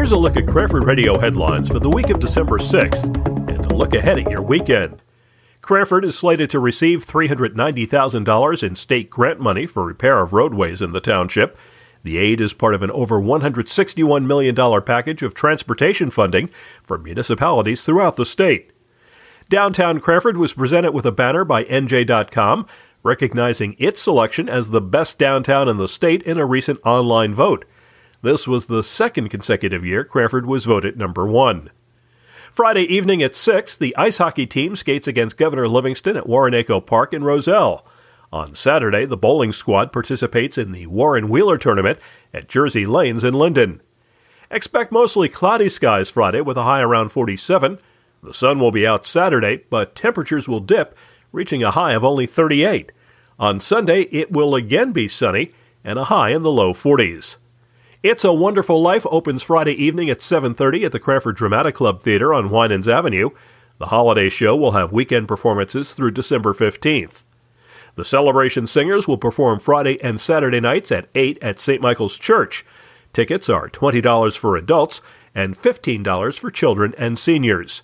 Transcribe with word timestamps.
Here's 0.00 0.12
a 0.12 0.16
look 0.16 0.38
at 0.38 0.46
Cranford 0.46 0.84
Radio 0.84 1.18
headlines 1.18 1.68
for 1.68 1.78
the 1.78 1.90
week 1.90 2.08
of 2.08 2.20
December 2.20 2.56
6th 2.56 3.14
and 3.50 3.66
a 3.66 3.76
look 3.76 3.92
ahead 3.92 4.18
at 4.18 4.30
your 4.30 4.40
weekend. 4.40 5.02
Cranford 5.60 6.06
is 6.06 6.16
slated 6.16 6.48
to 6.50 6.58
receive 6.58 7.04
$390,000 7.04 8.62
in 8.62 8.76
state 8.76 9.10
grant 9.10 9.40
money 9.40 9.66
for 9.66 9.84
repair 9.84 10.20
of 10.22 10.32
roadways 10.32 10.80
in 10.80 10.92
the 10.92 11.02
township. 11.02 11.58
The 12.02 12.16
aid 12.16 12.40
is 12.40 12.54
part 12.54 12.74
of 12.74 12.82
an 12.82 12.90
over 12.92 13.20
$161 13.20 14.24
million 14.24 14.82
package 14.82 15.22
of 15.22 15.34
transportation 15.34 16.08
funding 16.08 16.48
for 16.82 16.96
municipalities 16.96 17.82
throughout 17.82 18.16
the 18.16 18.24
state. 18.24 18.72
Downtown 19.50 20.00
Cranford 20.00 20.38
was 20.38 20.54
presented 20.54 20.92
with 20.92 21.04
a 21.04 21.12
banner 21.12 21.44
by 21.44 21.64
NJ.com 21.64 22.66
recognizing 23.02 23.76
its 23.78 24.00
selection 24.00 24.48
as 24.48 24.70
the 24.70 24.80
best 24.80 25.18
downtown 25.18 25.68
in 25.68 25.76
the 25.76 25.88
state 25.88 26.22
in 26.22 26.38
a 26.38 26.46
recent 26.46 26.80
online 26.86 27.34
vote. 27.34 27.66
This 28.22 28.46
was 28.46 28.66
the 28.66 28.82
second 28.82 29.30
consecutive 29.30 29.84
year 29.84 30.04
Cranford 30.04 30.44
was 30.44 30.66
voted 30.66 30.98
number 30.98 31.26
one. 31.26 31.70
Friday 32.52 32.82
evening 32.82 33.22
at 33.22 33.34
6, 33.34 33.76
the 33.76 33.96
ice 33.96 34.18
hockey 34.18 34.44
team 34.44 34.76
skates 34.76 35.06
against 35.06 35.38
Governor 35.38 35.68
Livingston 35.68 36.16
at 36.16 36.26
Warinanco 36.26 36.84
Park 36.84 37.14
in 37.14 37.24
Roselle. 37.24 37.86
On 38.32 38.54
Saturday, 38.54 39.06
the 39.06 39.16
bowling 39.16 39.52
squad 39.52 39.92
participates 39.92 40.58
in 40.58 40.72
the 40.72 40.86
Warren 40.86 41.28
Wheeler 41.28 41.56
tournament 41.56 41.98
at 42.34 42.48
Jersey 42.48 42.84
Lanes 42.84 43.24
in 43.24 43.34
Linden. 43.34 43.80
Expect 44.50 44.92
mostly 44.92 45.28
cloudy 45.28 45.68
skies 45.68 46.10
Friday 46.10 46.40
with 46.40 46.56
a 46.56 46.64
high 46.64 46.82
around 46.82 47.10
47. 47.10 47.78
The 48.22 48.34
sun 48.34 48.58
will 48.58 48.70
be 48.70 48.86
out 48.86 49.06
Saturday, 49.06 49.64
but 49.70 49.94
temperatures 49.94 50.46
will 50.46 50.60
dip, 50.60 50.96
reaching 51.32 51.62
a 51.62 51.70
high 51.70 51.92
of 51.92 52.04
only 52.04 52.26
38. 52.26 52.92
On 53.38 53.58
Sunday, 53.60 54.02
it 54.10 54.30
will 54.30 54.54
again 54.54 54.92
be 54.92 55.08
sunny 55.08 55.50
and 55.82 55.98
a 55.98 56.04
high 56.04 56.30
in 56.30 56.42
the 56.42 56.50
low 56.50 56.72
40s. 56.72 57.36
It's 58.02 58.24
a 58.24 58.32
Wonderful 58.32 58.80
Life 58.80 59.06
opens 59.10 59.42
Friday 59.42 59.74
evening 59.74 60.08
at 60.08 60.22
7:30 60.22 60.86
at 60.86 60.92
the 60.92 60.98
Cranford 60.98 61.36
Dramatic 61.36 61.74
Club 61.74 62.00
Theater 62.00 62.32
on 62.32 62.48
Winans 62.48 62.88
Avenue. 62.88 63.28
The 63.76 63.88
holiday 63.88 64.30
show 64.30 64.56
will 64.56 64.70
have 64.70 64.90
weekend 64.90 65.28
performances 65.28 65.90
through 65.90 66.12
December 66.12 66.54
15th. 66.54 67.24
The 67.96 68.04
Celebration 68.06 68.66
Singers 68.66 69.06
will 69.06 69.18
perform 69.18 69.58
Friday 69.58 70.02
and 70.02 70.18
Saturday 70.18 70.60
nights 70.60 70.90
at 70.90 71.08
8 71.14 71.38
at 71.42 71.60
St. 71.60 71.82
Michael's 71.82 72.18
Church. 72.18 72.64
Tickets 73.12 73.50
are 73.50 73.68
$20 73.68 74.34
for 74.34 74.56
adults 74.56 75.02
and 75.34 75.54
$15 75.54 76.38
for 76.38 76.50
children 76.50 76.94
and 76.96 77.18
seniors. 77.18 77.82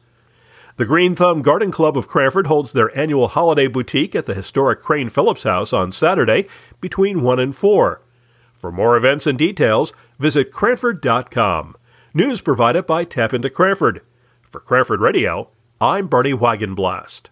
The 0.79 0.87
Green 0.87 1.15
Thumb 1.15 1.43
Garden 1.43 1.71
Club 1.71 1.95
of 1.95 2.09
Cranford 2.09 2.47
holds 2.47 2.73
their 2.73 2.97
annual 2.99 3.29
holiday 3.29 3.67
boutique 3.67 4.15
at 4.15 4.25
the 4.25 4.33
historic 4.33 4.83
Crane 4.83 5.11
Phillips 5.11 5.43
House 5.43 5.75
on 5.75 5.93
Saturday 5.93 6.47
between 6.81 7.21
1 7.21 7.39
and 7.39 7.55
4. 7.55 8.01
For 8.59 8.73
more 8.73 8.97
events 8.97 9.27
and 9.27 9.37
details, 9.39 9.93
visit 10.19 10.53
Cranford.com. 10.53 11.77
News 12.15 12.41
provided 12.41 12.87
by 12.87 13.05
Tap 13.05 13.35
into 13.35 13.51
Cranford. 13.51 14.03
For 14.43 14.61
Cranford 14.61 15.01
Radio, 15.01 15.51
I'm 15.81 16.07
Bernie 16.07 16.33
Wagenblast. 16.33 17.31